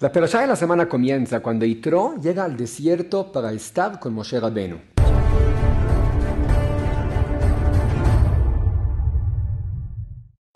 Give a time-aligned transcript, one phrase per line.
[0.00, 4.38] La perashá de la semana comienza cuando Yitro llega al desierto para estar con Moshe
[4.38, 4.76] Rabenu.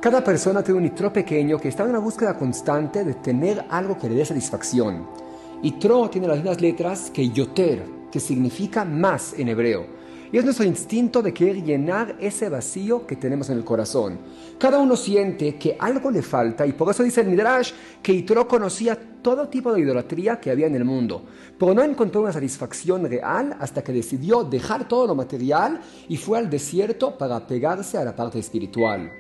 [0.00, 3.98] Cada persona tiene un Yitro pequeño que está en una búsqueda constante de tener algo
[3.98, 5.08] que le dé satisfacción.
[5.60, 7.82] Yitro tiene las mismas letras que Yoter,
[8.12, 10.01] que significa más en hebreo.
[10.32, 14.18] Y es nuestro instinto de querer llenar ese vacío que tenemos en el corazón.
[14.58, 18.48] Cada uno siente que algo le falta y por eso dice el Midrash que Yitro
[18.48, 21.22] conocía todo tipo de idolatría que había en el mundo,
[21.58, 26.38] pero no encontró una satisfacción real hasta que decidió dejar todo lo material y fue
[26.38, 29.12] al desierto para pegarse a la parte espiritual.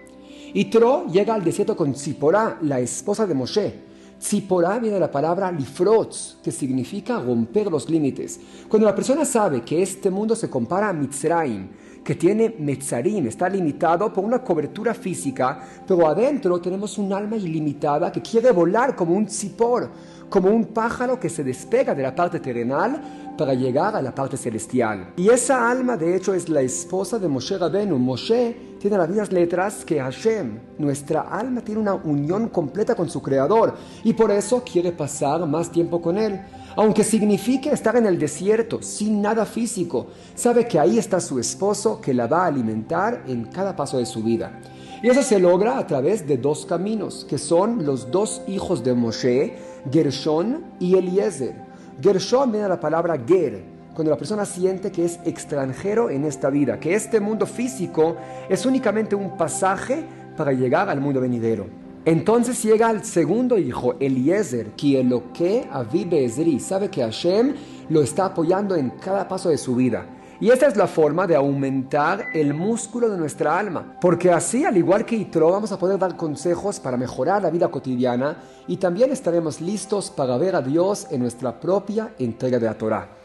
[0.54, 3.91] Yitro llega al desierto con Zipporah, la esposa de Moshe,
[4.22, 8.38] Tzipora viene de la palabra lifrotz, que significa romper los límites.
[8.68, 11.68] Cuando la persona sabe que este mundo se compara a Mitzrayim,
[12.04, 18.12] que tiene Metzarim, está limitado por una cobertura física, pero adentro tenemos un alma ilimitada
[18.12, 19.90] que quiere volar como un tzipor,
[20.28, 24.36] como un pájaro que se despega de la parte terrenal para llegar a la parte
[24.36, 25.14] celestial.
[25.16, 27.98] Y esa alma, de hecho, es la esposa de Moshe Rabenu.
[27.98, 30.58] Moshe tiene las mismas letras que Hashem.
[30.78, 35.70] Nuestra alma tiene una unión completa con su Creador y por eso quiere pasar más
[35.70, 36.40] tiempo con Él.
[36.74, 42.00] Aunque signifique estar en el desierto sin nada físico, sabe que ahí está su esposo
[42.00, 44.58] que la va a alimentar en cada paso de su vida.
[45.00, 48.94] Y eso se logra a través de dos caminos, que son los dos hijos de
[48.94, 49.58] Moshe,
[49.92, 51.54] Gershon y Eliezer.
[52.00, 53.62] Gershon viene de la palabra ger,
[53.94, 58.16] cuando la persona siente que es extranjero en esta vida, que este mundo físico
[58.48, 60.04] es únicamente un pasaje
[60.36, 61.66] para llegar al mundo venidero.
[62.04, 67.54] Entonces llega el segundo hijo, Eliezer, que lo que Avibe Ezri sabe que Hashem
[67.90, 70.06] lo está apoyando en cada paso de su vida.
[70.40, 74.76] Y esta es la forma de aumentar el músculo de nuestra alma, porque así, al
[74.76, 79.12] igual que Itro, vamos a poder dar consejos para mejorar la vida cotidiana y también
[79.12, 83.21] estaremos listos para ver a Dios en nuestra propia entrega de la Torah.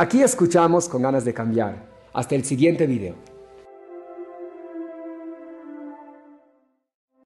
[0.00, 1.74] Aquí escuchamos con ganas de cambiar.
[2.14, 3.16] Hasta el siguiente video.